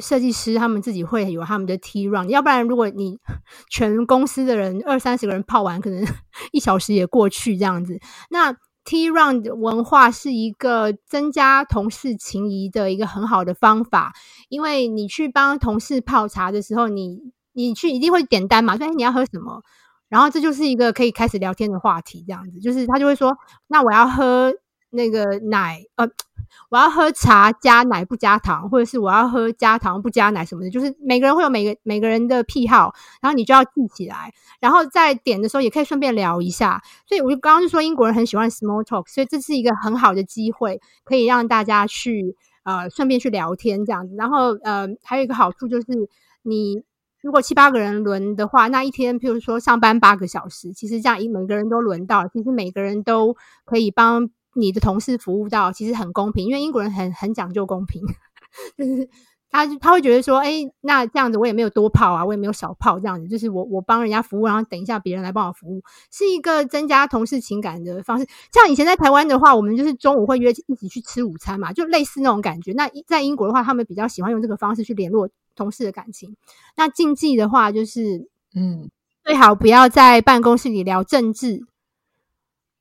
[0.01, 3.19] 设计师他们自己会有他们的 T round，要不然如果你
[3.69, 6.03] 全公司的人二三十个人泡完，可能
[6.51, 7.99] 一小时也过去这样子。
[8.29, 14.11] 那 T round 文化是一个增加同事情谊的一个很好的方法，
[14.49, 17.19] 因为你去帮同事泡茶的时候，你
[17.53, 19.61] 你去一定会点单嘛，说哎你要喝什么，
[20.09, 23.37] 然后这就是一个可以开始聊天的话题，这样子就是他就会说，
[23.67, 24.51] 那我要喝
[24.89, 26.07] 那个奶，呃。
[26.69, 36.81] 我要喝茶加奶不加糖，或者是我要喝加糖不加奶什么的，就是每个人会有每个每个人的癖好，然后你就要记起来，然后在点的时候也可以顺便聊一下。
[37.05, 44.15] 所以我就刚刚就说英国人很喜欢 small talk，所以这是一个很好的机会，可以让大家去呃顺便去聊天这样子。
[44.15, 45.87] 然后呃还有一个好处就是，
[46.43, 46.83] 你
[47.21, 53.35] 如果七八个人轮的话，那一天譬如说上班八个小时，其实这样一每个人都轮到，其实每个人都
[53.65, 54.29] 可以帮。
[54.55, 58.01] 你的同事服务到其实很公平，因为英国人很很讲究公平，
[58.77, 59.09] 就是
[59.49, 68.25] 他他会觉得说，哎，那这样子我也没有多泡啊，我也没有少泡，这样子就是我我帮人家服务，然后等一下别人来帮我服务，是一个增加同事情感的方式。
[68.53, 72.71] 像以前在台湾的话，我们就是中午会约一起去吃午餐嘛，就类似那种感觉。
[72.73, 76.35] 那在英国的话，他们比较喜欢用这个方式去联络同事的感情。
[76.77, 78.89] 那禁忌的话，就是嗯，
[79.25, 81.65] 最好不要在办公室里聊政治。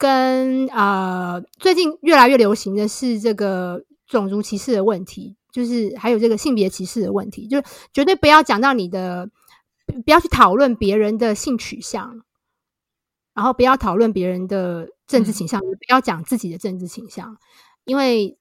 [0.01, 9.29] 跟呃，最近越来越流行的是这个种族歧视的问题，就是还有这个性别歧视的问题，就是绝对不要讲到你的，
[10.07, 12.23] 不要去讨论别人的性取向，
[13.35, 17.37] 然后不要讨论别人的政治倾向，嗯、不要讲自己的政治倾向，
[17.85, 18.39] 因为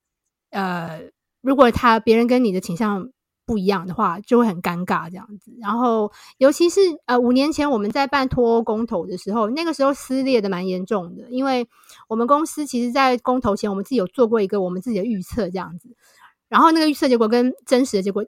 [0.52, 3.12] 呃，如果他别人跟你的倾向。
[3.50, 11.68] 不一样的话就会很尴尬这样子，然后尤其是呃五年前我们在办脱欧公投的时候，那个时候撕裂的蛮严重的，因为
[12.08, 15.90] 我们公司其实，在公投前我们自己有做过一个我们自己的预测这样子，
[16.48, 18.24] 然后那个预测结果跟真实的结果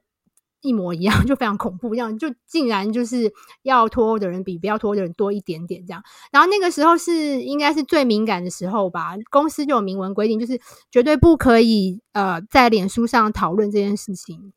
[0.60, 3.32] 一模一样， 就非常恐怖，这样就竟然就是
[3.62, 10.60] 要脱欧的人比不要脱欧的人多一点点这样，然后那个时候是应该是最敏感的时候吧，公司就有明文规定，就是
[10.90, 14.52] 绝对不可以呃在脸书上讨论这件事情。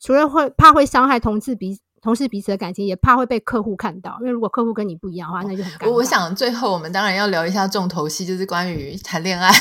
[0.00, 4.16] 除了会怕会伤害同志彼同事彼此的感情，也怕会被客户看到。
[4.20, 5.86] 因为如果客户跟你不一样的话，那就很尴尬。
[5.88, 9.50] 我我想最后我们当然要聊一下重头戏，就是关于谈恋爱。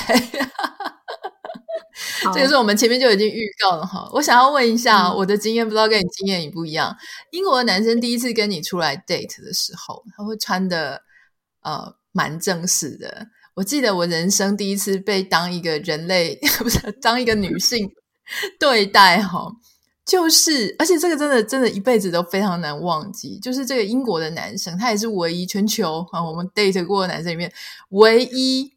[2.34, 4.08] 这个是我们前面就已经预告了哈。
[4.12, 6.96] 我想要问一下，我的经验不知道跟你经验一不一样？
[7.32, 11.02] 英国的男生第一次跟你出来 date 的时候，他会穿的
[11.64, 13.28] 呃蛮正式的。
[13.56, 17.90] 我记得我人生第一次被当一个人类， 不是当一个女性
[18.60, 19.48] 对待哈，
[20.08, 23.38] 就是而且这个真的真的一辈子都非常难忘记。
[23.40, 27.52] 就是这个英国的男生，他也是唯一全球啊我们 date 过的男生里面
[27.90, 28.72] 唯一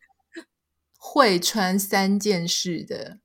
[0.98, 3.18] 会穿三件式的。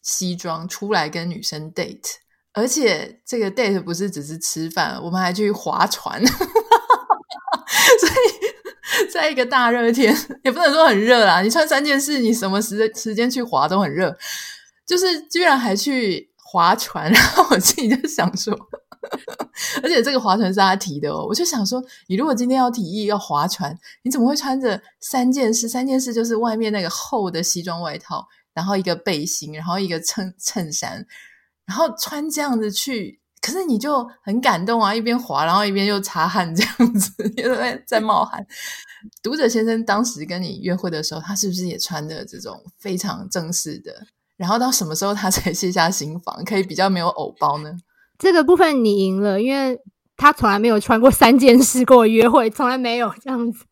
[0.00, 2.14] 西装出来跟女生 date，
[2.54, 11.42] 而且这个 date 不是只是吃饭，我们还去划船， 所以在一个大热天，也不能说很热啦。
[11.42, 14.16] 你穿三件事，你什么时时间去划都很热，
[14.86, 18.56] 就是居然还去划船， 然后我自己就想说，
[19.82, 25.68] 而且这个划船是他提的哦，我就想说，你如果今天要提议要划船，你怎么会穿着三件事？
[25.68, 28.26] 三件事就是外面那个厚的西装外套。
[28.54, 31.06] 然后一个背心，然后一个衬衬衫，
[31.64, 34.92] 然后穿这样子去，可是你就很感动啊！
[34.92, 38.44] 一边滑，然后一边又擦汗，这样子 因为在冒汗。
[39.22, 43.94] 读者先生当时跟你约会的时候，他是不是也穿的这种非常正式的？
[44.38, 47.70] 然后到什么时候他 才卸下心防，可以比较没有偶包呢？
[48.18, 49.78] 这个部分你赢了，因为。
[50.20, 53.64] 他从来没有穿过三件式跟我约会，从来没有这样子。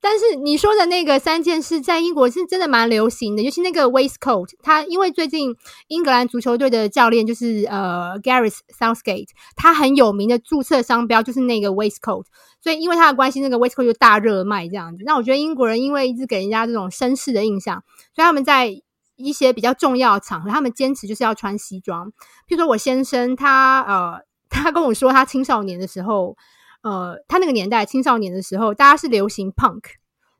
[0.00, 4.46] 但是你说的那个三件式在英国是真的蛮流行的，尤其那个 waistcoat。
[4.62, 5.52] 他因为最近
[5.88, 12.26] 英格兰足球队的教练就是呃 Gareth Southgate，他很有名的注册商标就是那个 waistcoat，
[12.62, 15.02] 所以因为他的关系，那个 waistcoat 就大热卖这样子。
[15.04, 17.82] 那我觉得英国人因为一直给人家这种绅士的印象，
[18.14, 18.70] 所以他们在
[19.16, 22.08] 一些比较重要的场合，他们坚持就是要穿西装。
[22.46, 24.24] 譬如说我先生他呃。
[24.48, 26.36] 他跟我说，他青少年的时候，
[26.82, 29.82] 呃，他那个年代青少年的时候，大家是流行 punk，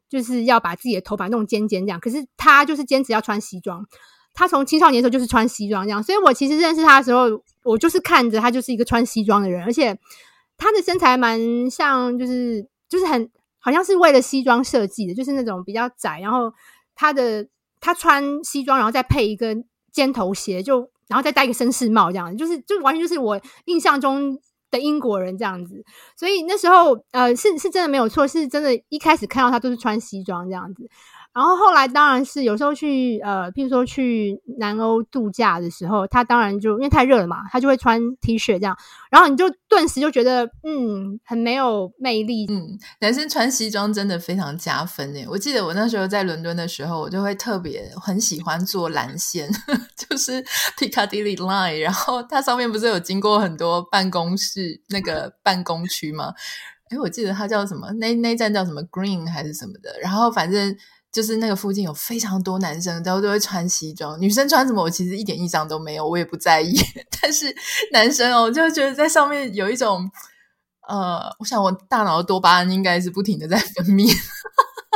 [0.08, 1.98] 就是要把自己的头发弄尖尖这样。
[1.98, 3.84] 可是他就是坚持要穿西装。
[4.32, 9.98] 他从青少年的时候就是穿西装这样，所以我其实认识他的时候，我就是看着他就是一个穿西装的人，而且
[10.56, 16.54] 他的身材蛮像，就是就是很好像是为了西装设计的，就是那种比较窄，然后
[16.94, 17.48] 他的
[17.80, 19.56] 他穿西装，然后再配一个
[19.92, 20.90] 尖头鞋就。
[21.08, 24.36] 然后再戴一个绅士帽，这样就是就完全就是我印象中
[24.72, 25.80] 的英国人这样子。
[26.16, 30.90] 所以那时候，呃，是是真的没有错，是真的，一开始看到他都是穿西装这样子。
[31.36, 38.74] 然后后来当然是有时候去呃，譬如说去南欧度假的时候，他当然就因为太热了嘛，他就会穿 T 恤这样，
[39.10, 42.46] 然后你就顿时就觉得嗯，很没有魅力。
[42.48, 45.26] 嗯，男生穿西装真的非常加分诶。
[45.28, 49.46] 我记得我那时候在伦敦的时候，我就会特别很喜欢坐蓝线，
[49.94, 50.42] 就是
[50.78, 56.32] Piccadilly Line，然后它上面不是有经过很多办公室那个办公区吗？
[56.88, 57.92] 诶，我记得它叫什么？
[57.98, 60.00] 那那站叫什么 Green 还是什么的？
[60.00, 60.74] 然后反正。
[61.16, 64.20] 就是那个附近有非常多男生，都都会穿西装。
[64.20, 66.76] 女生穿什么，我其实一点印象都没有，我也不在意。
[67.22, 67.46] 但是
[67.90, 70.10] 男生哦，就觉得在上面有一种，
[70.86, 74.14] 呃，我想我大脑的多巴胺应该是不停的在分泌。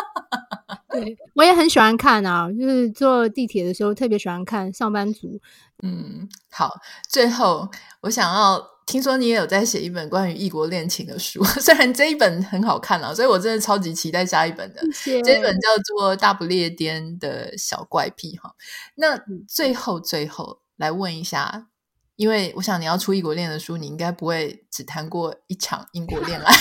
[0.93, 5.41] 对，我也很喜欢看啊，就是坐地铁的时候特别喜欢看上班族。
[5.83, 6.75] 嗯，好，
[7.09, 7.71] 最后
[8.03, 8.63] 我想要。
[8.91, 14.83] 听说你也有在写一本关于异国恋情的书， 虽然这一本很好看啊，所以我真的超级期待下一本的。
[14.93, 15.23] 谢谢。
[15.23, 18.53] 这一本叫做《大不列颠的小怪癖》哈。
[18.97, 19.17] 那
[19.47, 21.69] 最后最后来问一下，
[22.17, 26.53] 因为我想你要出异国恋的书，你应该不会只谈过一场英国恋爱。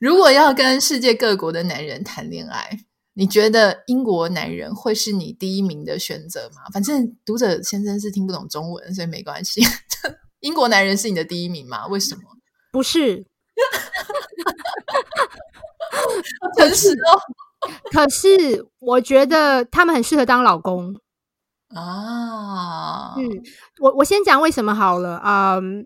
[0.00, 2.80] 如果要跟世界各国的男人谈恋爱，
[3.14, 6.62] 你觉得英国男人会是你第一名的选择吗？
[6.72, 9.62] 反正读者先生是听不懂中文，所以没关系。
[10.40, 11.86] 英国男人是你的第一名吗？
[11.88, 12.22] 为什么？
[12.72, 13.24] 不是，
[16.58, 17.20] 诚实哦。
[17.92, 20.96] 可是我觉得他们很适合当老公
[21.74, 23.14] 啊。
[23.16, 23.28] 嗯，
[23.80, 25.20] 我我先讲为什么好了。
[25.24, 25.84] 嗯。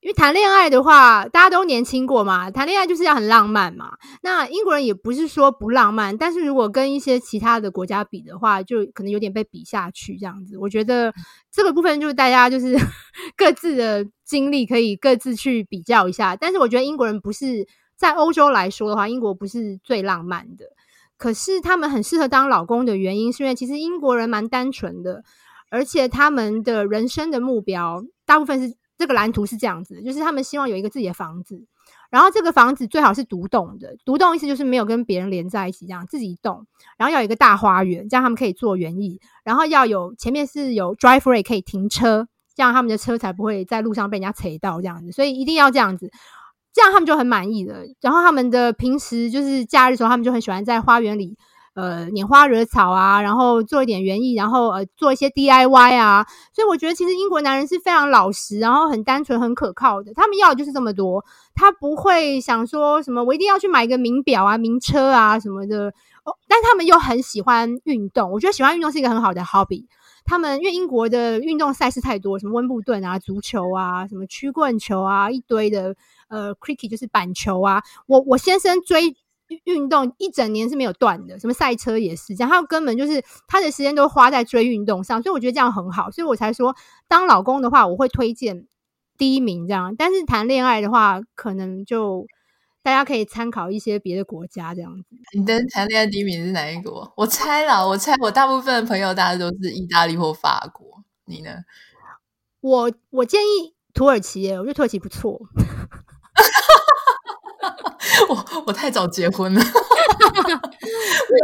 [0.00, 3.92] 因为谈恋爱的话，大家都年轻过嘛，谈恋爱就是要很浪漫嘛。
[4.22, 10.56] 那英国人也不是说不浪漫，但是如果跟一些其他的国家比的话，就可能有点被比下去这样子。
[10.56, 11.12] 我觉得
[11.52, 12.74] 这个部分就是大家就是
[13.36, 16.34] 各自的经历可以各自去比较一下。
[16.34, 20.64] 但是我觉得英国人不是在欧洲来说的话，英国不是最浪漫的。
[21.18, 25.22] 可是他们很适合当老公的原因，是因为其实英国人蛮单纯的，
[25.70, 28.79] 而且他们的人生的目标大部分是。
[29.00, 31.64] 这个蓝图是这样子，就是他们希望有一个自己的房子，
[32.10, 33.96] 然后这个房子最好是独栋的。
[34.04, 36.66] 独栋意思就是没有跟别人连在一起，这样自己一栋，
[36.98, 46.10] 然后要有一个大花园，这样他们可以做园艺，然后要有前面是有 driveway 可以停车，这样他们的车才不会在路上被人家踩到这样子，所以一定要这样子，
[46.74, 47.78] 这样他们就很满意了。
[48.02, 51.38] 然后他们的平时就是假日的时候，他们就很喜欢在花园里。
[51.74, 60.12] 呃，拈花惹草啊，然后做一点园艺，然后呃，做一些 DIY 啊，所以我觉得其实英国男人是非常老实，然后很单纯、很可靠的。
[60.14, 65.92] 他们要的就是这么多，他不会想说什么我一定要去买一个名表啊、名车啊什么的。
[66.24, 69.86] 哦，但他们又很喜欢运动，我觉得喜欢运动是一个很好的 hobby。
[70.24, 75.94] 他们因为英国的运动赛事太多，什么温布顿啊、足球啊、什么曲棍球啊，一堆的
[76.28, 77.82] 呃，cricket 就是板球啊。
[78.06, 79.16] 我我先生追。
[79.64, 86.74] 运动一整年是没有断的，什么赛车也是这样，他根本就是他的时间都花在追运动上，所以我觉得这样很好，所以我才说
[87.08, 88.66] 当老公的话，我会推荐
[89.18, 92.26] 第一名这样，但是谈恋爱的话，可能就
[92.82, 95.16] 大家可以参考一些别的国家这样子。
[95.36, 97.12] 你的谈恋爱第一名是哪一国？
[97.16, 100.86] 我猜啦，我猜我大部分朋友大家都是意大利或法国，
[101.26, 101.50] 你呢？
[102.60, 105.40] 我我建议土耳其耶，我觉得土耳其不错。
[108.28, 109.64] 我我太早结婚了， 意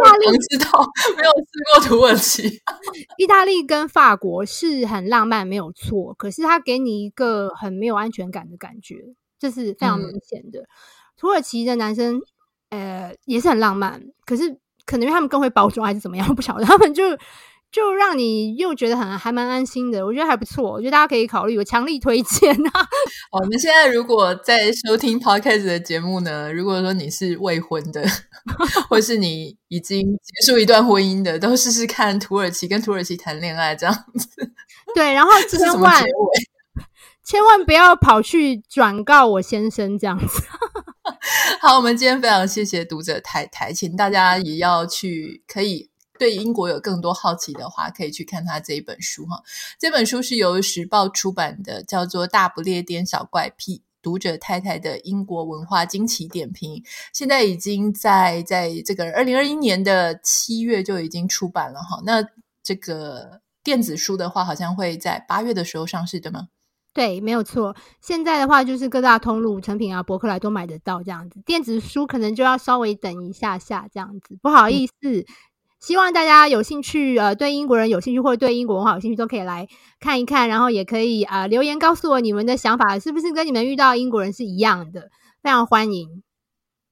[0.05, 0.84] 大利知道
[1.16, 2.61] 没有吃过土耳其。
[3.16, 8.97] 意大利跟法国是很浪漫，没有错，可是它给你一个很没有安全感的感觉，
[9.39, 10.61] 这是非常明显的。
[10.61, 10.66] 嗯、
[11.16, 12.20] 土耳其的男生，
[12.70, 17.03] 呃，也是很浪漫，可是可能因为他们更会包装还是怎么样，不晓得他们就。
[17.77, 22.70] 就让你又觉得很还蛮安心的，我觉得还不错，我觉得大家可以考虑，我强力推荐啊！
[23.31, 28.03] 好， 我们现在如果在收听 Podcast 的节目呢，如果说你是未婚的，
[28.89, 34.51] 或是你已经结束一段婚姻的，都试试看土耳其跟土耳其谈恋爱这样子。
[34.95, 36.03] 对，然后 千万
[37.22, 40.43] 千万不要跑去转告我先生这样子。
[41.61, 45.91] 好，我们今天非常谢谢读者太太，请大家也要去可以。
[46.18, 49.42] 对英国有更多好奇的话，可以去看他这一本书哈。
[49.78, 56.82] 这本书是由时报出版的，叫做《大不列颠小怪癖：读者太太的英国文化惊奇点评》。
[57.12, 62.00] 现在已经在在这个二零二一年的七月就已经出版了哈。
[62.04, 62.24] 那
[62.62, 66.48] 这个电子书的话，好像会在八月的时候上市的吗？
[66.94, 67.76] 对，没有错。
[68.00, 71.42] 现在的话，就是各大通路、成品啊、博客来都买得到这样子。
[71.44, 74.92] 电子书可能就要稍微等一下下这样子，不好意思。
[75.87, 79.68] 希望大家有兴趣，呃，对英国人有兴趣，或者对英国文化有兴趣，都可以来
[80.01, 85.03] 看一看，然后也可以啊、呃、留言告诉我你们的想法，是不是跟你们遇到英国人是一样的？
[85.45, 86.24] 非常欢迎。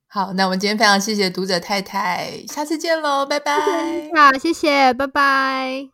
[0.06, 3.52] 好，那我们今天非常谢谢读者太太，下次见喽，拜拜。
[4.14, 5.93] 好，谢谢，拜拜。